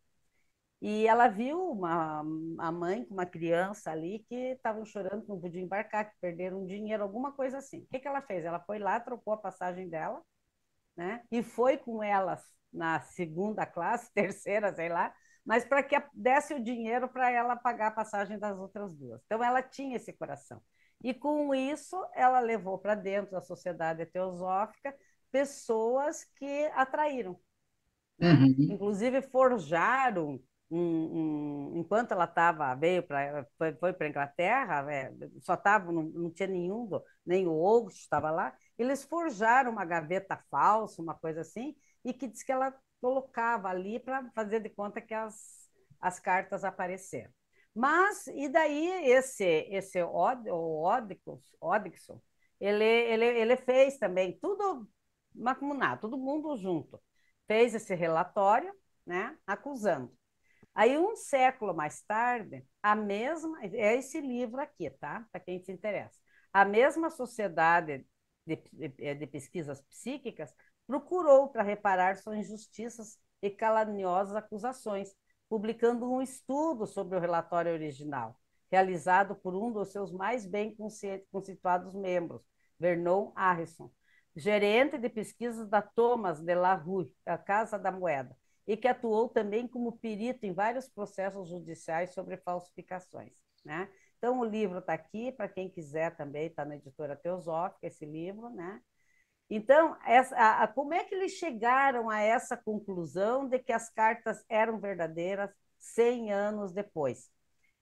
[0.82, 2.20] e ela viu uma,
[2.58, 6.64] a mãe com uma criança ali que estavam chorando, que não podiam embarcar, que perderam
[6.66, 7.80] dinheiro, alguma coisa assim.
[7.82, 8.44] O que, que ela fez?
[8.46, 10.22] Ela foi lá, trocou a passagem dela,
[10.96, 11.22] né?
[11.30, 16.62] E foi com elas na segunda classe, terceira, sei lá, mas para que desse o
[16.62, 19.22] dinheiro para ela pagar a passagem das outras duas.
[19.26, 20.62] Então, ela tinha esse coração.
[21.02, 24.94] E com isso, ela levou para dentro da sociedade teosófica
[25.30, 27.38] pessoas que atraíram.
[28.20, 28.56] Uhum.
[28.58, 30.40] Inclusive, forjaram
[30.70, 35.90] um, um, enquanto ela estava veio para foi, foi para a Inglaterra é, só tava
[35.90, 36.88] não, não tinha nenhum
[37.26, 42.28] nem o Ogo estava lá eles forjaram uma gaveta falsa uma coisa assim e que
[42.28, 45.68] diz que ela colocava ali para fazer de conta que as,
[46.00, 47.32] as cartas apareceram
[47.74, 50.84] mas e daí esse esse Od, o
[51.60, 52.20] Odixon
[52.60, 54.88] ele, ele ele fez também tudo
[55.34, 57.00] macumunado todo mundo junto
[57.46, 58.72] fez esse relatório
[59.06, 60.12] né acusando
[60.74, 63.58] Aí, um século mais tarde, a mesma.
[63.62, 65.26] É esse livro aqui, tá?
[65.32, 66.18] Para quem se interessa.
[66.52, 68.06] A mesma sociedade
[68.46, 70.54] de, de, de pesquisas psíquicas
[70.86, 75.14] procurou para reparar suas injustiças e caluniosas acusações,
[75.48, 78.38] publicando um estudo sobre o relatório original,
[78.70, 80.76] realizado por um dos seus mais bem
[81.30, 82.42] conceituados membros,
[82.78, 83.90] Vernon Harrison,
[84.40, 88.34] gerente de pesquisas da Thomas de la Rue, a Casa da Moeda,
[88.66, 93.32] e que atuou também como perito em vários processos judiciais sobre falsificações.
[93.62, 93.90] Né?
[94.16, 98.48] Então, o livro está aqui, para quem quiser também, está na editora Teosófica, esse livro.
[98.48, 98.80] Né?
[99.50, 103.90] Então, essa, a, a, como é que eles chegaram a essa conclusão de que as
[103.90, 107.30] cartas eram verdadeiras 100 anos depois?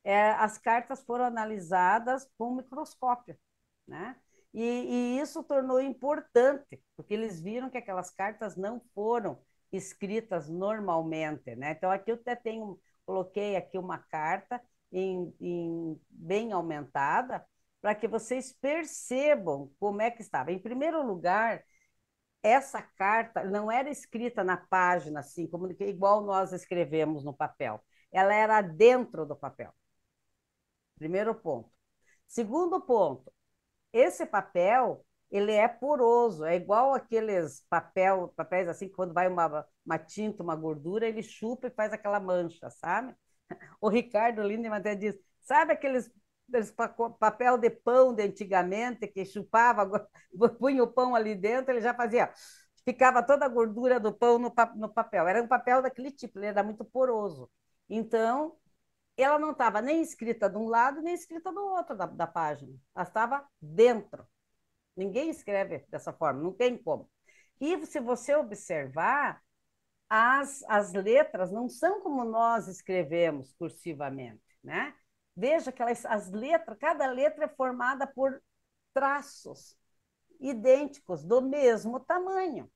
[0.02, 3.38] É, as cartas foram analisadas com microscópio,
[3.86, 4.16] né?
[4.58, 9.40] E, e, isso tornou importante, porque eles viram que aquelas cartas não foram
[9.70, 11.72] escritas normalmente, né?
[11.72, 17.46] Então aqui eu até tenho, coloquei aqui uma carta em, em bem aumentada
[17.80, 20.50] para que vocês percebam como é que estava.
[20.50, 21.62] Em primeiro lugar,
[22.42, 27.80] essa carta não era escrita na página assim, como igual nós escrevemos no papel.
[28.12, 29.72] Ela era dentro do papel.
[30.96, 31.70] Primeiro ponto.
[32.26, 33.32] Segundo ponto,
[33.92, 39.98] esse papel ele é poroso, é igual aqueles papel, papéis assim, quando vai uma, uma
[39.98, 43.14] tinta, uma gordura, ele chupa e faz aquela mancha, sabe?
[43.80, 46.10] O Ricardo Lindemann até diz, sabe aqueles,
[46.48, 46.70] aqueles
[47.18, 50.08] papel de pão de antigamente, que chupava,
[50.58, 52.32] punha o pão ali dentro, ele já fazia,
[52.84, 55.28] ficava toda a gordura do pão no, no papel.
[55.28, 57.50] Era um papel daquele tipo, ele era muito poroso.
[57.88, 58.56] Então,
[59.22, 62.74] ela não estava nem escrita de um lado, nem escrita do outro da, da página.
[62.94, 64.26] Ela estava dentro.
[64.96, 67.10] Ninguém escreve dessa forma, não tem como.
[67.60, 69.42] E se você observar,
[70.08, 74.94] as, as letras não são como nós escrevemos cursivamente, né?
[75.36, 78.42] Veja que elas, as letras, cada letra é formada por
[78.92, 79.76] traços
[80.40, 82.70] idênticos, do mesmo tamanho.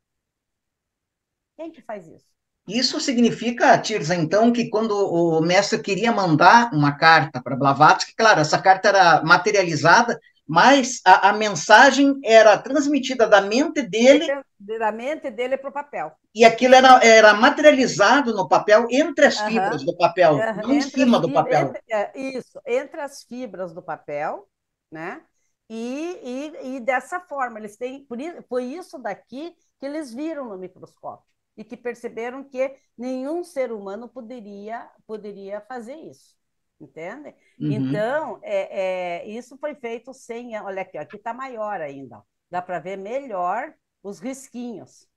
[1.57, 2.33] Quem que faz isso?
[2.67, 8.41] Isso significa, Tirza, então, que quando o mestre queria mandar uma carta para Blavatsky, claro,
[8.41, 14.27] essa carta era materializada, mas a, a, mensagem era transmitida da mente dele.
[14.61, 16.13] Da mente dele para o papel.
[16.33, 20.57] E aquilo era, era materializado no papel, entre as fibras do papel, uhum.
[20.63, 21.69] não em cima do papel.
[21.69, 24.47] Entre, é, isso, entre as fibras do papel,
[24.91, 25.21] né?
[25.69, 28.05] E, e, e dessa forma, eles têm.
[28.05, 33.73] Por, foi isso daqui que eles viram no microscópio e que perceberam que nenhum ser
[33.73, 36.37] humano poderia, poderia fazer isso
[36.83, 37.35] entende?
[37.61, 37.73] Uhum.
[37.73, 40.59] Então, é, é, isso foi feito sem.
[40.61, 42.23] Olha aqui, aqui está maior ainda.
[42.51, 45.09] Dá para ver melhor os risquinhos.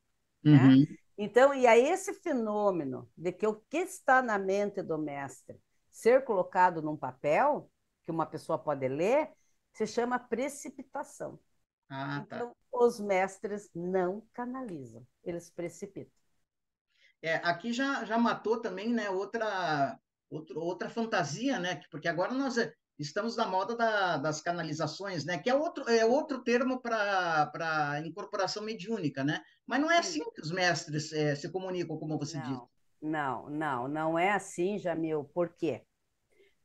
[0.44, 0.52] Né?
[0.52, 0.80] Uhum.
[0.82, 0.86] Né?
[1.18, 6.26] Então, e aí esse fenômeno de que o que está na mente do mestre ser
[6.26, 7.70] colocado num papel,
[8.04, 9.32] que uma pessoa pode ler,
[9.74, 11.40] se chama precipitação.
[11.90, 12.36] Ah, tá.
[12.36, 16.12] Então, os mestres não canalizam, eles precipitam.
[17.26, 21.82] É, aqui já, já matou também né, outra outro, outra fantasia, né?
[21.90, 25.40] Porque agora nós eh, estamos na moda da, das canalizações, né?
[25.40, 29.42] Que é outro, é outro termo para incorporação mediúnica, né?
[29.66, 32.60] Mas não é assim que os mestres é, se comunicam, como você não, diz.
[33.02, 35.24] Não, não, não é assim, Jamil.
[35.34, 35.84] Por quê?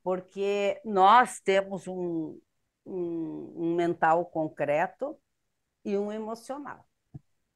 [0.03, 2.39] Porque nós temos um,
[2.85, 5.19] um, um mental concreto
[5.87, 6.87] e um emocional.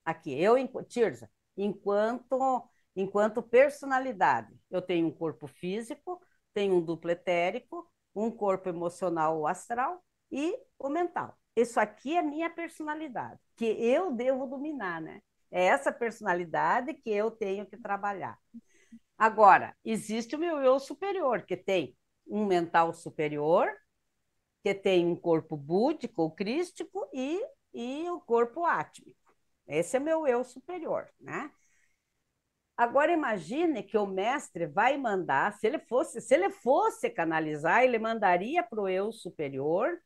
[0.03, 4.55] Aqui, eu, Tirza, enquanto enquanto personalidade.
[4.71, 6.21] Eu tenho um corpo físico,
[6.53, 11.37] tenho um duplo etérico, um corpo emocional ou astral e o mental.
[11.57, 15.21] Isso aqui é minha personalidade, que eu devo dominar, né?
[15.51, 18.37] É essa personalidade que eu tenho que trabalhar.
[19.17, 23.69] Agora, existe o meu eu superior, que tem um mental superior,
[24.63, 27.41] que tem um corpo búdico ou crístico e,
[27.73, 29.35] e o corpo átmico.
[29.67, 31.51] Esse é meu eu superior, né?
[32.77, 37.99] Agora imagine que o mestre vai mandar, se ele fosse, se ele fosse canalizar, ele
[37.99, 39.97] mandaria para o eu superior,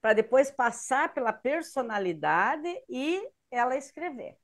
[0.00, 4.38] para depois passar pela personalidade e ela escrever.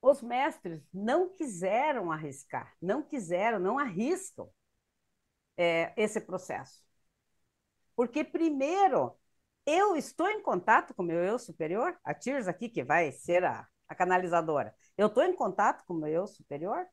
[0.00, 4.48] Os mestres não quiseram arriscar, não quiseram, não arriscam
[5.56, 6.84] é, esse processo.
[7.96, 9.16] Porque, primeiro,
[9.66, 13.44] eu estou em contato com o meu eu superior, a Tirs aqui, que vai ser
[13.44, 14.74] a, a canalizadora.
[14.96, 16.86] Eu estou em contato com o meu eu superior?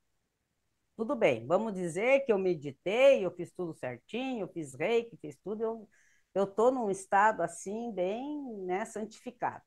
[0.95, 5.35] Tudo bem, vamos dizer que eu meditei, eu fiz tudo certinho, eu fiz reiki, fiz
[5.43, 5.87] tudo,
[6.33, 8.25] eu estou num estado assim, bem
[8.65, 9.63] né, santificado.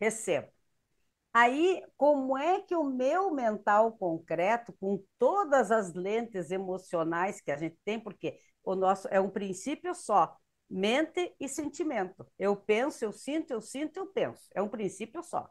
[0.00, 0.48] Recebo.
[1.34, 7.58] Aí, como é que o meu mental concreto, com todas as lentes emocionais que a
[7.58, 10.36] gente tem, porque o nosso é um princípio só,
[10.70, 12.26] mente e sentimento.
[12.38, 14.48] Eu penso, eu sinto, eu sinto, eu penso.
[14.54, 15.48] É um princípio só.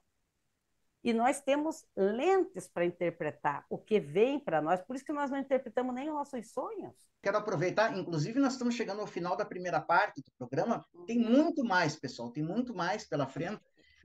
[1.06, 5.30] E nós temos lentes para interpretar o que vem para nós, por isso que nós
[5.30, 6.96] não interpretamos nem os nossos sonhos.
[7.22, 11.64] Quero aproveitar, inclusive nós estamos chegando ao final da primeira parte do programa, tem muito
[11.64, 13.62] mais, pessoal, tem muito mais pela frente.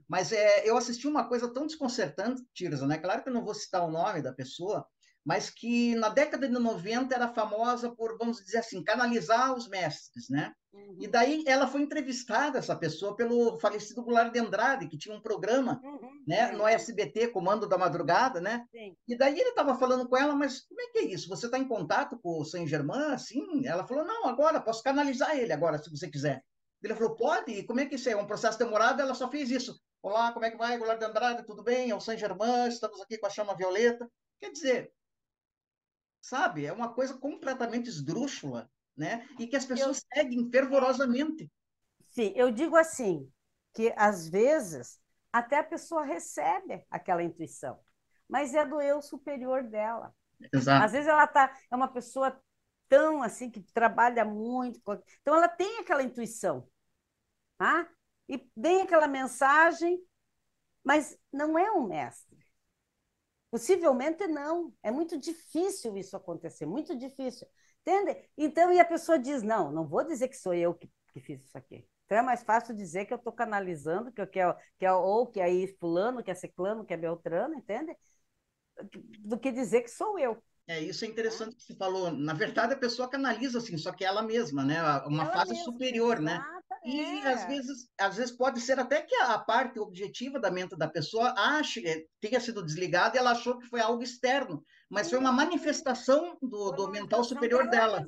[0.07, 2.99] Mas é, eu assisti uma coisa tão desconcertante, Tirza, né?
[2.99, 4.85] Claro que eu não vou citar o nome da pessoa,
[5.25, 10.29] mas que na década de 90 era famosa por, vamos dizer assim, canalizar os mestres,
[10.29, 10.51] né?
[10.73, 10.97] Uhum.
[10.99, 15.21] E daí ela foi entrevistada, essa pessoa, pelo falecido Goulart de Andrade, que tinha um
[15.21, 16.23] programa uhum.
[16.25, 18.65] né, no SBT, Comando da Madrugada, né?
[18.71, 18.95] Sim.
[19.07, 21.29] E daí ele estava falando com ela, mas como é que é isso?
[21.29, 23.67] Você está em contato com o Saint-Germain, assim?
[23.67, 26.41] Ela falou, não, agora, posso canalizar ele agora, se você quiser.
[26.81, 27.51] Ele falou, pode?
[27.51, 28.15] E como é que isso é?
[28.15, 29.01] Um processo demorado?
[29.01, 29.79] Ela só fez isso.
[30.01, 31.45] Olá, como é que vai, Goulart de Andrade?
[31.45, 31.91] Tudo bem?
[31.91, 34.09] É o Saint Germain, estamos aqui com a chama violeta.
[34.39, 34.91] Quer dizer,
[36.21, 39.27] sabe, é uma coisa completamente esdrúxula, né?
[39.39, 40.21] E que as pessoas eu...
[40.21, 41.51] seguem fervorosamente.
[42.09, 43.29] Sim, eu digo assim,
[43.73, 44.99] que às vezes
[45.31, 47.79] até a pessoa recebe aquela intuição,
[48.27, 50.13] mas é do eu superior dela.
[50.53, 50.85] Exato.
[50.85, 52.39] Às vezes ela tá, é uma pessoa
[52.89, 54.81] tão assim que trabalha muito,
[55.21, 56.67] então ela tem aquela intuição,
[57.57, 57.89] tá?
[58.31, 60.01] e vem aquela mensagem,
[60.81, 62.30] mas não é um mestre.
[63.51, 64.73] Possivelmente não.
[64.81, 67.45] É muito difícil isso acontecer, muito difícil.
[67.81, 68.17] Entende?
[68.37, 71.43] Então, e a pessoa diz: não, não vou dizer que sou eu que, que fiz
[71.43, 71.85] isso aqui.
[72.05, 74.93] Então é mais fácil dizer que eu estou canalizando, que, eu, que, é, que é,
[74.93, 77.95] ou que é fulano, que é ciclano, que é beltrano, entende?
[79.19, 80.41] Do que dizer que sou eu.
[80.67, 82.11] É, isso é interessante que você falou.
[82.11, 84.81] Na verdade, a pessoa canaliza assim, só que ela mesma, né?
[85.05, 86.43] Uma ela fase mesma, superior, né?
[86.83, 87.33] E é.
[87.33, 91.33] às vezes, às vezes pode ser até que a parte objetiva da mente da pessoa
[91.37, 95.31] ache, eh, tenha sido desligada e ela achou que foi algo externo, mas foi uma
[95.31, 98.03] manifestação do, do mental superior dela.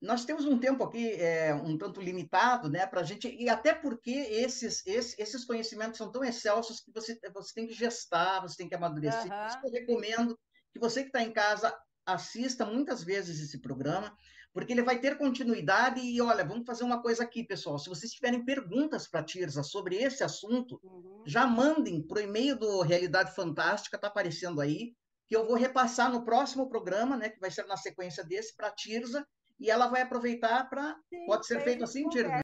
[0.00, 3.74] Nós temos um tempo aqui é, um tanto limitado, né, para a gente, e até
[3.74, 8.56] porque esses, esses, esses conhecimentos são tão excelsos que você, você tem que gestar, você
[8.56, 9.30] tem que amadurecer.
[9.30, 9.60] Uhum.
[9.64, 10.38] Eu recomendo
[10.72, 14.16] que você que está em casa assista muitas vezes esse programa,
[14.58, 17.78] porque ele vai ter continuidade e, olha, vamos fazer uma coisa aqui, pessoal.
[17.78, 21.22] Se vocês tiverem perguntas para a Tirza sobre esse assunto, uhum.
[21.24, 24.96] já mandem para o e-mail do Realidade Fantástica, está aparecendo aí,
[25.28, 28.66] que eu vou repassar no próximo programa, né, que vai ser na sequência desse, para
[28.66, 29.24] a Tirza,
[29.60, 30.96] e ela vai aproveitar para...
[31.28, 32.40] Pode ser feito assim, Tirza?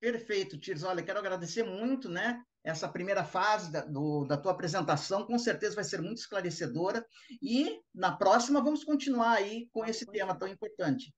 [0.00, 0.88] Perfeito, Tirza.
[0.88, 2.42] Olha, quero agradecer muito, né?
[2.62, 7.04] essa primeira fase da, do, da tua apresentação, com certeza vai ser muito esclarecedora.
[7.42, 11.14] E na próxima vamos continuar aí com esse tema tão importante.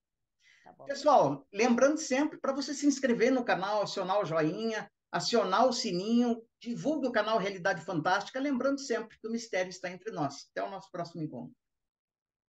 [0.65, 5.73] Tá Pessoal, lembrando sempre para você se inscrever no canal, acionar o joinha, acionar o
[5.73, 10.49] sininho, divulgue o canal Realidade Fantástica, lembrando sempre que o mistério está entre nós.
[10.51, 11.55] Até o nosso próximo encontro.